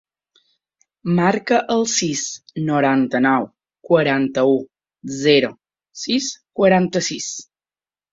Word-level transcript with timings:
Marca 1.17 1.57
el 1.73 1.83
sis, 1.95 2.23
noranta-nou, 2.69 3.45
quaranta-u, 3.89 4.55
zero, 5.19 5.53
sis, 6.05 6.31
quaranta-sis. 6.61 7.29